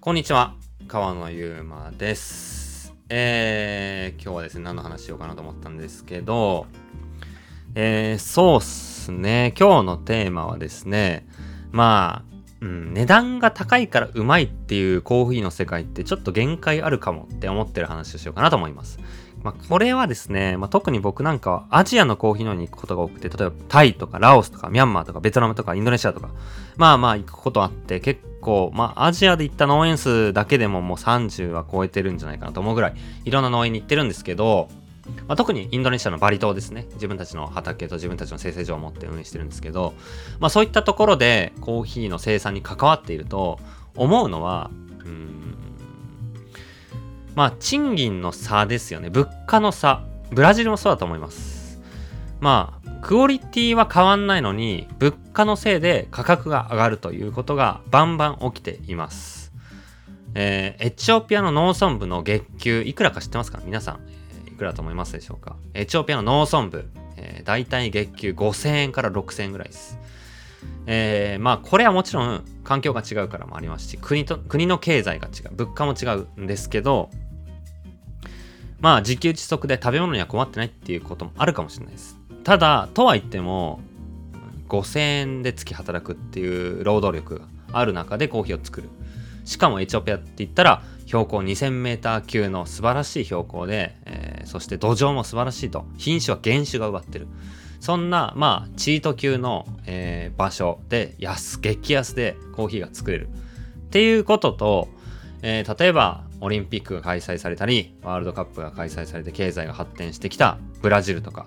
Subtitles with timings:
[0.00, 0.54] こんにちは。
[0.86, 2.94] 川野ゆうまです。
[3.08, 6.66] えー、今日はですね何の話しようかなと思ったんですけど
[7.74, 9.52] えー、そうっすね。
[9.58, 11.26] 今日のテーマはですね
[11.72, 19.00] まあうん、値段が高いからうまいっていうコーヒーの世界ってちょっと限界あるかもって思ってる話をしようかなと思います。
[19.42, 26.30] まあ、これはですね、まあ、特に僕なんかはアジアのコーヒーのに行くことが多くて、例えばタイとかラオスとかミャンマーとかベトナムとかインドネシアとか、
[26.76, 34.68] まあまあ行くことあって結構、まあアジアで行った農園数だけでももう30は超えてるんじゃないかなと思うぐらいいろんな農園に行ってるんですけど、
[35.26, 36.86] まあ、特にインドネシアのバリ島ですね。
[36.94, 39.94] 自分たちの畑と自分たちの生成所を持って運営してるんですけど、
[40.40, 43.58] まあそういったところでコーヒーの生産に関わっていると
[43.94, 44.70] 思うのは、
[45.04, 45.47] うん
[47.38, 49.10] まあ賃金の差ですよね。
[49.10, 50.02] 物価の差。
[50.32, 51.80] ブラジルもそうだと思います。
[52.40, 59.52] まあ、クオリティは変わんないのに、物価のせいで価格が上がるということがバンバン起きています。
[60.34, 63.60] えー、エチオピアの農村部の月給、いくらか知ってますか？
[63.64, 64.00] 皆さん、
[64.48, 65.54] え、いくらと思いますでしょうか？
[65.74, 69.96] エチオピアの農村部、えー、大体月給5000円から6000円ぐらいです。
[70.86, 77.10] えー、まあこれはもちろん環境が違うからもありますし国と国の経済が違う物価も違うんですけど
[78.80, 82.16] まあ自給自足で食べ物には困ってないっていうこともあるかもしれないです。
[82.44, 83.80] ただ、とは言っても、
[84.68, 88.88] 5000円で月働くっていう労働力がある中でコーヒーを作る。
[89.44, 95.86] しかもエチオピアって言ったら標高 2000m 級の素晴らしい標高で、えー、そして土壌も素晴らしいと。
[95.96, 97.26] 品種は原種が奪ってる。
[97.80, 103.28] そんな、まあ、チート級の、えー、場所で安、激安でコーヒーが作れる。
[103.28, 104.88] っていうことと、
[105.40, 111.46] えー、例えばオリンピックが開催されたりワールドカップが開催されて経済が発展してきたブラジルとか。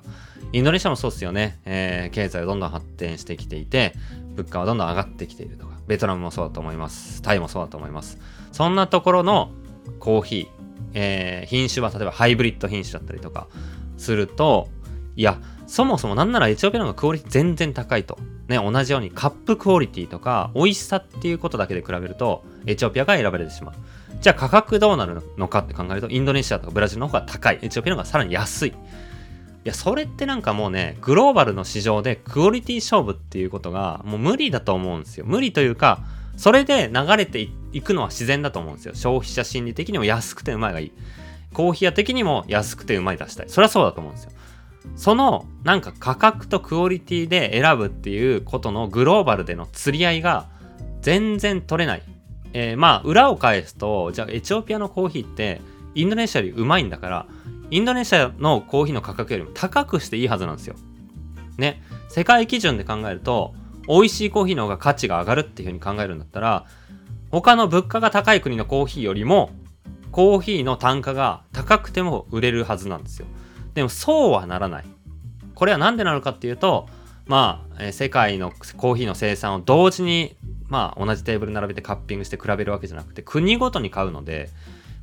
[0.54, 3.94] インドネシアもそうっすよね、えー、経済がどんどん発展してきていて
[4.36, 5.72] 物価はどんどん上がってきているとか。
[5.88, 7.22] ベトナムもそうだと思います。
[7.22, 8.18] タイもそうだと思います。
[8.52, 9.52] そんなところの
[10.00, 10.48] コーヒー、
[10.94, 13.48] えー、品種は例えばハイブリッド品種だったりとか
[13.98, 14.70] すると
[15.16, 18.18] いやそもそもなんならエチオピアの方がクオリティ全然高いと。
[18.48, 23.76] ね、同じようにカップクオリティとか美味しさっていうことだけで比べるとエチオピアが選ばれてしまう。
[24.22, 27.60] じゃあ価格どうなるのかって考えるとインドネシアとかブラジルの方が高い。
[27.62, 28.70] エチオピアの方がさらに安い。
[28.70, 28.74] い
[29.64, 35.26] や、それってなんかもうね、グローバルの市場でクオリティ勝負っていうことがもう無理だと思うんですよ。
[35.28, 36.00] 無理というか、
[36.38, 38.96] それで流れていくのは自然だと思うんですよ。
[38.96, 40.92] 消費者心理的にも安くてうまいがいい。
[41.54, 43.50] コーヒー屋的にも安くてうまい出したい。
[43.50, 44.32] それはそうだと思うんですよ。
[44.96, 50.48] そのなんか価格とクオリティで選ぶっていうことのグローバルでの釣り合いが
[51.02, 52.04] 全然取れない。
[52.54, 55.62] えー、まあ裏を返すとじゃあエチオピアのコーヒーって
[55.96, 57.26] インドネシアよりうまいんだから
[57.70, 60.76] インドネシアのコーヒーの価格よりも高くしていいはずなんですよ。
[61.58, 61.82] ね。
[62.10, 63.54] 世界基準で考えると
[63.88, 66.66] 美味しいコーヒーの方が価値が上がるっていうふうに考えるんだったら
[67.30, 69.52] 他の物価が高い国のコーヒーよりも
[70.12, 73.28] コーヒーの単価が高くても売れるはずなんですよ。
[73.74, 74.86] でもそうはならない。
[75.56, 76.88] これは何でなのかっていうと、
[77.28, 80.36] まあ、え世界のコーヒーの生産を同時に、
[80.72, 84.50] まあ、同じテーブル並べてカッピングして比べるわけじゃなくて、国ごとに買うので、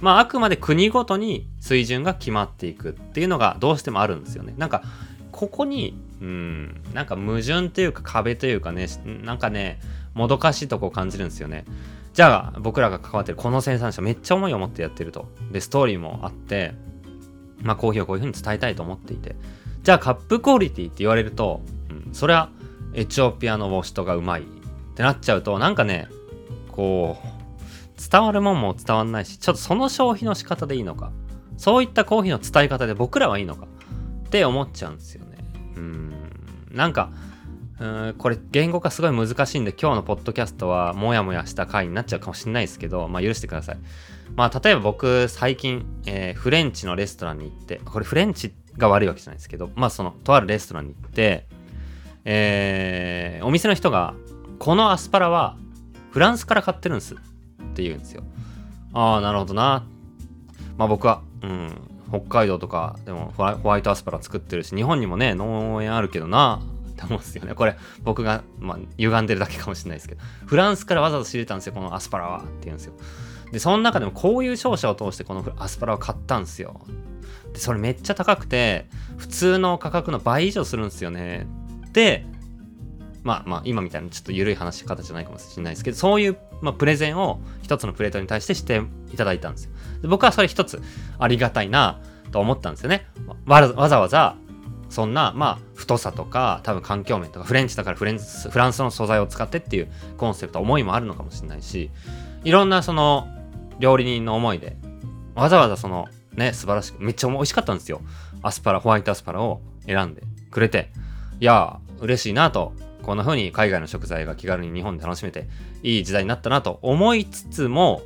[0.01, 4.55] まあ、あくまで国ごとに水準が決まっていくっていうのがどうしてもあるんですよね。
[4.57, 4.83] なんか、
[5.31, 9.79] ここに、うん、なんか矛盾というか壁というかね、なんかね、
[10.15, 11.67] もどかしいとこを感じるんですよね。
[12.15, 15.29] じゃあ、僕らが関わってるこの生産者めっちゃ思いを持ってやってると。
[15.53, 16.73] で、ストーリーもあって、
[17.61, 19.37] まあ、コーヒーをこういうふうに伝えたいと思っていて。
[19.83, 22.51] じゃあカップクオリティって言われると、うん、それは
[22.95, 24.43] エチオピアのウォシトがうまい
[24.99, 26.09] ってなっちゃうと、なんかね、
[26.73, 31.13] こう、伝わるもんも伝わんないし、ちょっとその消費の仕方でいいのか、
[31.57, 33.69] そういったコーヒーの伝え方で僕らはいいのか
[34.27, 35.37] って思っちゃうんですよね。
[35.77, 36.13] うん、
[36.73, 37.13] なんか、
[37.79, 43.79] うんこれ言語化すごい難しいんで今日のポッドキャストはモヤモヤした回になっちゃうかもしれないですけど、まあ許してください。
[44.35, 51.47] まあ例えば僕最近、えー、フレンチのレストランに行って、これフレンチが悪いわけじゃないですけど、まあそのとあるレストランに行って、
[52.25, 54.15] えー、お店の人が
[54.59, 55.57] このアスパラは
[56.11, 57.17] フランスから買ってるんですっ
[57.75, 58.23] て言うんですよ。
[58.93, 59.85] ああ、なるほどな。
[60.77, 61.73] まあ僕は、うん、
[62.11, 66.61] 北海道とかでもホワイトアスパラ作ってるし、日本にもね、農園あるけどな、
[66.91, 67.55] って思うんですよね。
[67.55, 72.39] これ、僕が、まあ、歪んでるだけかもしれないですけど、フランスからわざわざ仕入れたんですよ、このアスパラは。
[72.39, 72.95] って言うんですよ。
[73.53, 76.81] で、その中でもこういう商社を通してこのアスパラを買ったんですよ。
[77.53, 81.47] で、それめっちゃ高くて、普通の価格の倍以上するんですよね。
[81.93, 82.27] で、
[83.23, 88.83] まあまあ、今みたいなちょっと緩い話し方じゃないかもしれないですけど、そういう、まあ、プレゼンを一つのプレートに対してして
[89.13, 89.71] いただいたんですよ。
[90.03, 90.81] で僕はそれ一つ
[91.19, 92.01] ありがたいな
[92.31, 93.07] と思ったんですよね。
[93.47, 94.37] わざわざ
[94.89, 101.91] そんな、まあ、太さとか、多分環境面とか、フレンチだからフレンフランスの素材を使ってっていうコンセプト、思いもあるのかもしれないし、
[102.45, 103.29] いろんなその、
[103.79, 104.77] 料理人の思いで
[105.35, 108.01] わざわざそのね素晴らしくめっちゃ美味しかったんですよ
[108.43, 110.91] アスパラホワイトアスパラを選んでくれて
[111.41, 112.73] いや嬉しいなと
[113.09, 115.49] こんな風に海外の食材が気軽に日本で楽しめて
[115.83, 118.03] いい時代になったなと思いつつも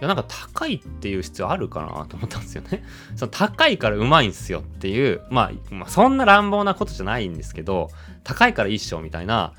[0.00, 2.82] いやなんか高いっていう必要あるかなと思ったんですよね。
[3.14, 7.88] その高いからうまいんすよっていう、まあ、まあ、そんな乱暴なことじゃないんですけど、
[8.24, 9.52] 高いからいいっしょみたいな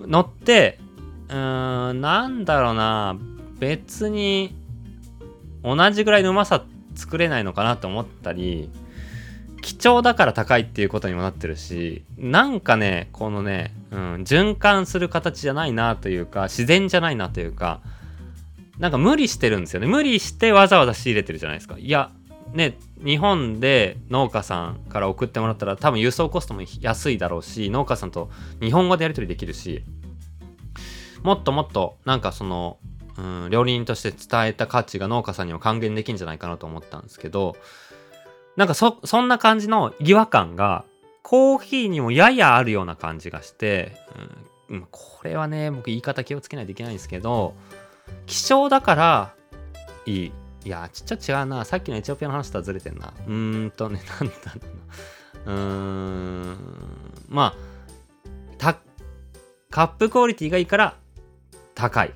[0.00, 0.80] のって、
[1.28, 3.18] うーん、なんだろうな、
[3.58, 4.56] 別に
[5.62, 6.64] 同じぐらいのうまさ
[6.94, 8.70] 作れないのかなと思ったり、
[9.64, 17.80] 貴重だから高いっていうことにもなってるし、なんかね、このね、うん、循環する形じゃないなというか、自然じゃないなというか、
[18.78, 19.86] なんか無理してるんですよね。
[19.86, 21.78] 無理してわざわざ仕入れてるじゃないですか。
[21.78, 22.10] いや、
[22.52, 28.30] ね、日本で農家さんから送ってもらったら多分輸送コストも安いだろうし、農家さんと
[28.60, 29.82] 日本語でやり取りできるし、
[31.22, 32.76] もっともっとなんかその、
[33.16, 37.56] うん、料理人として伝えた価値が農家さんにも還元できるんじゃないかなと思ったんですけど、
[38.56, 40.84] なんかそ、そんな感じの違和感が
[41.22, 43.96] コーヒーにもややあるような感じがして、
[44.68, 47.54] うん、これはね、僕言い方気をつけないといけないんですけど、
[48.26, 49.34] 希少だから
[50.06, 50.32] いい。
[50.64, 51.64] いや、ちょっと違うな。
[51.64, 53.12] さっきのエチオピアの話とはずれてんな。
[53.26, 54.60] うーんとね、 なんだろ
[55.44, 55.54] うな。
[55.54, 56.58] うーん。
[57.28, 57.74] まあ、
[59.74, 60.94] カップクオリティがいいから
[61.74, 62.14] 高い。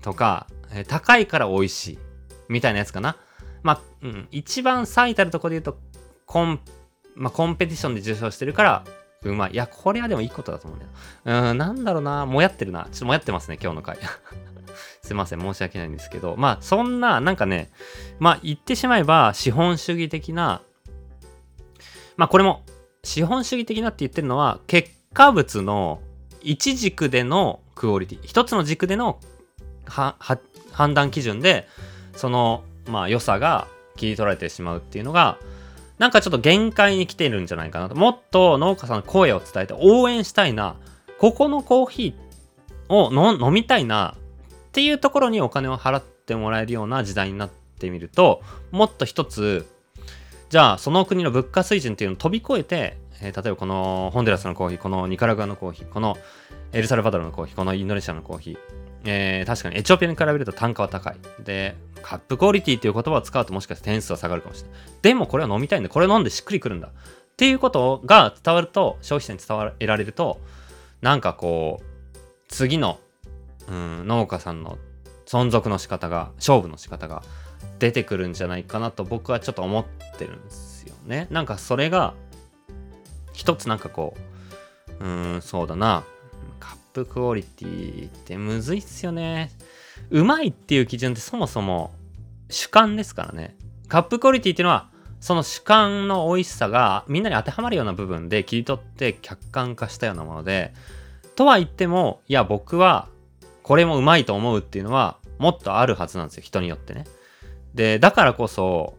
[0.00, 0.46] とか、
[0.86, 1.98] 高いから美味しい。
[2.48, 3.18] みたいなやつかな。
[3.62, 5.78] まあ、うん、一番最たるところで言うと、
[6.26, 6.60] コン、
[7.14, 8.84] まあ、コンペティションで受賞してるから
[9.22, 9.52] うまい。
[9.52, 11.50] いや、これはでもいいことだと思うんだよ。
[11.50, 12.24] うん、なんだろうな。
[12.26, 12.84] もやってるな。
[12.84, 13.98] ちょっともやってますね、今日の回。
[15.02, 17.70] すいません、申し訳ないんですけど、まあ、そんな、なんかね、
[18.20, 20.60] まあ、言ってしまえば、資本主義的な、
[22.16, 22.64] まあ、これも、
[23.02, 26.00] 資本主義的なって言ってるのは、結果物の
[26.42, 29.18] 一軸でのクオリティ、一つの軸での
[29.86, 31.66] 判断基準で、
[32.14, 35.38] その、まあ、良さが切り取られてしまうっていうのが、
[35.98, 37.94] なんかちょっと限界に来てるんじゃないかなと。
[37.94, 40.76] もっと農家さんの声を伝えて応援したいな。
[41.18, 44.16] ここのコーヒーを飲みたいな。
[44.68, 49.66] っていうところにお金を払ってもらえるような時代になってみると、もっと一つ、
[50.50, 56.16] じゃあその国の物価水準っていうのを飛び越えて、えー、例えばこのホンデラスのコーヒー、このニカラグアのコーヒー、この
[56.72, 58.58] エルサルバドルのコーヒー、このインドネシアのコーヒー、
[59.04, 61.16] えー、確かにエチオピアに比べると単価は高い。
[61.42, 64.80] で、カップクオリティっていう言葉を使うともしかして点数は下がるかもしれない。
[65.02, 66.88] でもこれは飲みたいんで、これ飲んでしっくりくるんだ。
[66.88, 66.90] っ
[67.36, 70.40] ていうことが伝わると、消費者に伝わられると、
[71.00, 71.86] なんかこう、
[72.48, 72.98] 次の
[73.68, 74.78] うん、農家さんの
[75.26, 77.22] 存続の仕方が勝負の仕方が
[77.78, 79.84] 出てくるんじゃないかなと僕はちょっと思っ
[80.18, 81.28] てるんですよね。
[81.30, 82.14] なんかそれが
[83.32, 84.16] 一つなんかこ
[85.00, 86.02] ううんそうだな
[86.58, 89.50] カップクオリティってむずいっすよね。
[90.10, 91.92] うまいっていう基準ってそもそも
[92.50, 93.56] 主観ですからね。
[93.88, 94.90] カップクオリティっていうのは
[95.20, 100.72] その主観の美味しさがみんなに当てはまるような部分で切り取って客観化したようなもので
[101.34, 103.08] とは言ってもいや僕は
[103.62, 107.04] これもうまいと思うっていうのはもっとあるはずなんですよ人によってね。
[107.74, 108.96] でだからこそ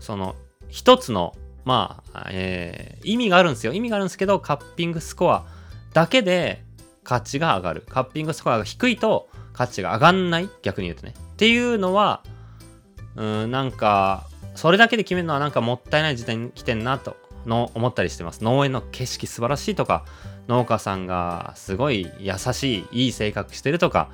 [0.00, 0.34] その
[0.68, 1.34] 一つの
[1.64, 5.46] まあ、えー、意味があるんですよ意味があるんですけどカッピングスコア
[5.92, 6.62] だけで
[7.02, 10.50] 価値が上がるカッピングスコアが低いと価値が上がんない？
[10.62, 11.14] 逆に言うとね。
[11.16, 12.22] っていうのは
[13.16, 18.44] うんなんかそれだけで決めるのはなんかもったいない時代に来てんなとの思ったりしてます。
[18.44, 20.04] 農園の景色素晴らしいとか
[20.48, 24.10] 農家さんがすごい優しいいい性格してるとか、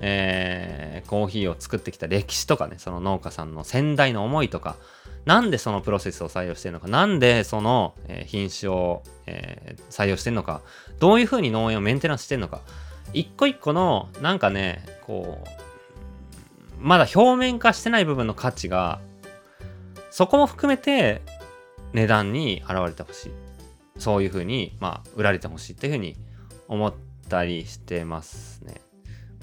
[0.00, 4.76] えー、コーヒーを作ってきた歴史とかねその農家さんの先代の思いとか
[5.24, 10.60] なんでそのプロセスを採用してるのかなんでその、え品種を、えー、採用してるのか
[10.98, 12.60] どういうふうに農園をメンテナンスしてるのか
[13.12, 15.48] 一個一個のなんかねこう
[16.78, 19.00] まだ表面化してない部分の価値が
[20.10, 21.22] そこも含めて
[21.92, 23.32] 値段に現れてほしい
[23.98, 26.16] そういうふうに、まあ、売られてほしいっていうふうに
[26.68, 26.94] 思っ
[27.28, 28.80] たりしてますね。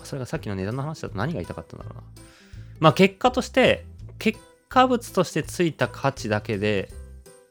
[0.04, 2.04] それがさっきの値段の話だと何が言いたかったんだろうな。
[2.80, 3.86] まあ結果として、
[4.20, 6.92] 結果物としてついた価値だけで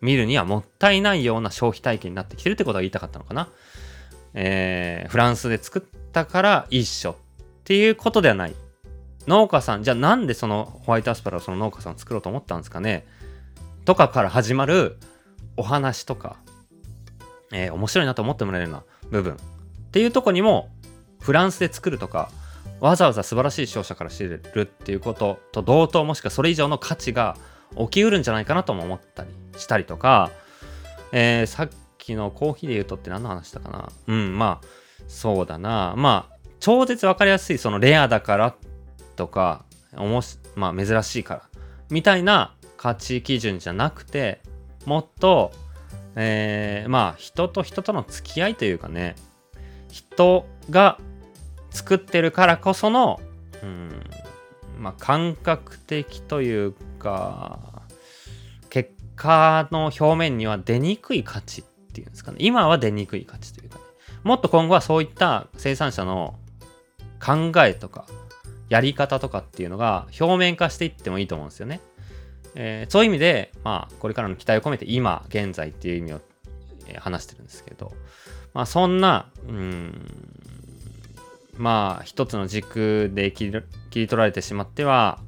[0.00, 3.48] 見るにはもったいないような消費体験になってきてるってことが言いたかったのかな。
[4.34, 7.16] えー、フランスで作ったから一緒っ
[7.64, 8.54] ていうことではない。
[9.26, 13.06] 農家さん、じゃあなんでそのホワイトアスパラをその農家さん作ろうと思ったんですかね。
[13.84, 14.98] とかから始まる
[15.56, 16.36] お話とか、
[17.52, 19.34] えー、面白いなと思ってもらえるような部分。
[19.34, 19.36] っ
[19.90, 20.70] ていうとこにも
[21.20, 22.30] フランスで作るとか
[22.80, 27.36] わざわざ素晴らしい商社から仕入れるっていうことと同等もしくはそれ以上の価値が
[27.76, 30.30] 起きうるんじゃないかなとも思ったりしたりとか、
[31.12, 33.90] えー、さっきのコーヒーで言うとって何の話したかな。
[34.06, 34.66] うんまあ
[35.08, 35.94] そうだな。
[35.96, 38.54] まあ超絶分かりやすいそのレアだから
[39.16, 39.64] とか、
[39.96, 41.42] おもし、まあ、珍しいから。
[41.90, 44.40] みたいな価値基準じゃなくて
[44.86, 45.52] もっと、
[46.14, 49.16] えー、まあ人と人との付き合いというかね。
[49.88, 50.98] 人が
[51.70, 53.20] 作ってるからこその、
[53.62, 53.90] うん
[54.78, 57.82] まあ、感覚的というか
[58.70, 62.38] 結果の表面には出にくい価値っていうんですかね。
[62.40, 63.84] 今は出にくい価値というかね。
[64.22, 66.38] もっと今後はそういった生産者の
[67.24, 68.06] 考えとか
[68.68, 71.80] やり方とかっていうのが表面化していってもいいと思うんですよね。
[72.54, 76.20] えー、そういう意味で、まあ、これからの期待を込めて今、現在っていう意味を、
[76.88, 77.92] えー、話してるんですけど、
[78.54, 80.08] まあ、そんな、うん、
[81.56, 85.20] まあ、一つの軸で切り切り取られてしまっては、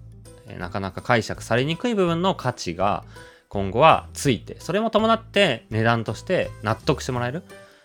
[0.49, 3.05] えー、なかなか解釈されにくい部分の価値が
[3.49, 7.43] 今後はついて、それも伴って値段として納得してもらえる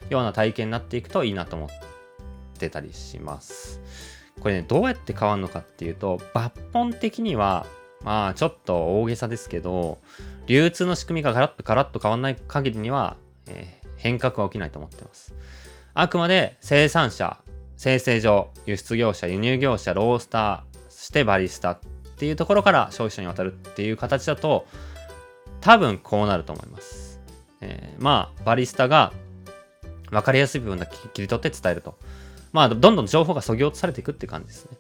[0.10, 1.70] ような体験になっていくといいなと思っ
[2.60, 3.82] てたりします。
[4.40, 7.66] これね、どうやって変わるのかっていうと、抜本的には、
[8.04, 10.00] まあ、ちょっと大げさですけど、
[10.46, 15.34] 流通の仕組みがガラッとガラッと変わらない限りには、えー、変革は起きないと思ってます。
[15.94, 17.40] あくまで生産者、
[17.76, 21.80] 生成所、輸出業者、輸入業者、ロースター、そしてバリスタっ
[22.18, 24.68] ていうところから消費者に渡るっていう形だと、
[25.60, 27.20] 多分こうなると思います。
[27.62, 29.12] えー、まあ、バリスタが
[30.12, 31.98] 分かりやすい部分だけ切り取って伝えると。
[32.54, 34.78] まあ、どんどん情報が削ぎ落とされていくって感じですね。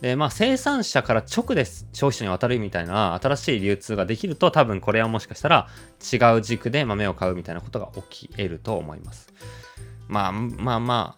[0.00, 5.68] で、まあ、生産者から直で消費者に渡るみたいな新しい流通ができると、多分これはもしかしたら
[6.12, 9.32] 違う軸で豆を買うみたいなことが起き得ると思います。
[10.08, 11.16] まあ、まあま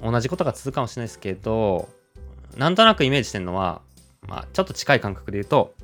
[0.00, 1.88] あ、同じことが続くかもしれないですけど、
[2.56, 3.80] なんとなくイメージしてるのは、
[4.28, 5.74] まあ、ちょっと近い感覚で言うと、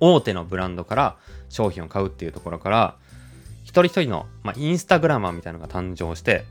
[0.00, 1.16] 大手のブランドから
[1.48, 2.96] 商品を買うっていうところから、
[3.66, 6.44] 一人一人の、まあ、インスタグラマーみたいなのが誕生して、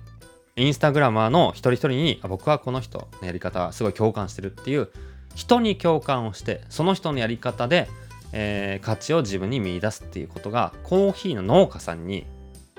[0.57, 4.89] インスタグラマーの一人一人に僕はこの人のやり方すごい共感してるっていう
[5.33, 7.87] 人に共感をしてその人のやり方で、
[8.31, 12.25] えー、価値を自分に見出すっていうことがコーヒーの農家さんに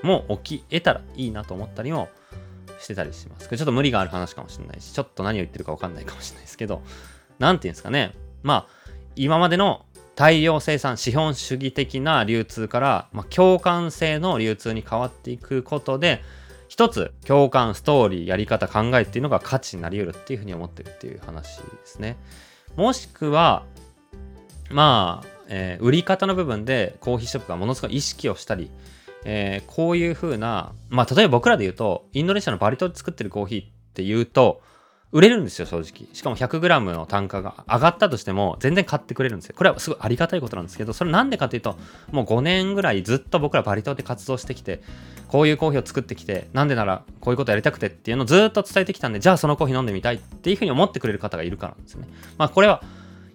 [0.03, 2.09] も起き得たらいいなと思ったりも
[2.79, 3.47] してたりします。
[3.47, 6.83] これちょっと無理がある話かもしれないし、ちょっと何を言ってるかわかんないかもしれないですけど、
[7.39, 8.13] なんていうんですかね。
[8.43, 9.85] まあ、今までの
[10.17, 16.23] 大量生産、資本主義的な流通から、まあ、共感性の流通に変わっていくことで、
[16.67, 22.17] 一つ共感、ストーリー、やり方、考えっていうのが価値になり得るっていうふうに思ってるっていう話ですね。
[22.75, 23.63] もしくは、
[24.71, 28.71] まあ、えー、売り方の部分でコーヒーショップがものすごい意識をしたり、
[29.23, 34.63] えー、こういう風な、まあ、例えば僕らで言うと、インドネシアのバリ島で作ってるコーヒーっていうと、
[35.13, 36.13] 売れるんですよ、正直。
[36.13, 39.55] しかも 100g の単価が上がったとしても、全然買ってくれるんですよ。
[39.57, 41.77] これはすごいありがたいことなんですけど、それなんでかっていうと、
[42.11, 44.81] もう5年ぐらいずっと僕らバリ島で活動してきて、
[45.29, 52.07] こういうコーヒーを作ってきて、なんでならこういうことやりたくてっていうのをずっと伝えてきたんで、じゃあそのコーヒー飲んでみたいっていうふうに思ってくれる方がいるからなんですね。
[52.37, 52.83] まあこれは、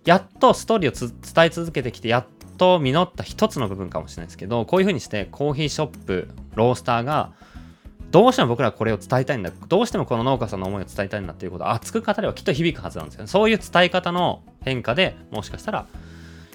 [0.05, 2.27] やっとストーリーを伝え続けてきて、やっ
[2.59, 7.33] と実った一つの部分かもしれないですけど、こういうふうにしてコーヒーショップ、ロースターが、
[8.13, 9.51] どうしても僕らこれを伝えたいんだ。
[9.69, 13.27] どうしてもこの農家さんの思いを伝えたいんだっていうことを熱く語ればきっと響くはずなんですよね。
[13.27, 15.87] そういう伝え方の変化でもしかしたら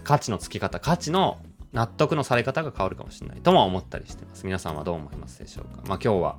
[0.04, 1.40] 価値のつき方、価値の
[1.74, 4.46] 納得のされ方が変わるかもしれないとも思ったりしてます。
[4.46, 5.82] 皆さんはどう思いますでしょうか。
[5.88, 6.38] まあ今日は、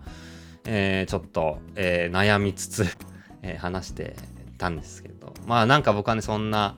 [0.65, 2.87] えー、ちょっと、えー、悩みつつ
[3.43, 4.17] え、話して
[4.57, 6.77] たんですけど、まあなんか僕はね、そんな、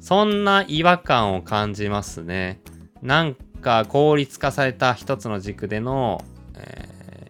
[0.00, 2.60] そんな違和感を感じますね。
[3.02, 6.22] なんか効率化された一つの軸での、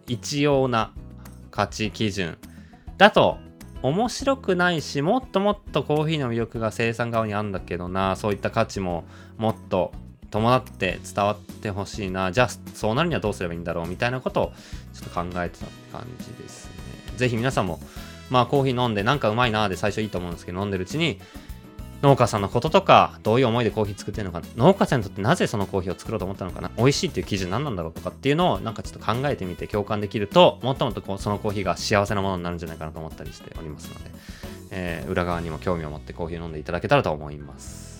[0.09, 0.91] 一様な
[1.51, 2.37] 価値基準
[2.97, 3.37] だと
[3.81, 8.17] 面白くないしもっともっとコーヒーの魅力が生産側にあるんだけどな。
[8.17, 9.05] そういった価値も
[9.37, 9.93] もっと
[10.31, 14.51] 伴って伝わってほしいなじゃあそうなるにはどうすればいいんだろうみたいなことを
[14.93, 16.73] ちょっと考えてたって感じですね
[17.17, 17.79] 是非皆さんも
[18.29, 21.19] まあコーヒー飲んでなんかうまいなで最初いいと思うんですけど飲んでるうちに
[22.01, 34.11] 農家さんのこととか、どういう思いでコーヒー作ってるのか、農家さんにとってなぜそのコーヒーを作ろうと思ったのかな、美味しいっていう基準何なんだろうとかっていうのをなんかちょっと考えてみて共感できると、もっともっとこうそのコーヒーが幸せなものになるんじゃないかなと思ったりしておりますので、
[34.71, 37.98] えー、裏側にも興味を持ってコーヒーを飲んでいただけたらと思います。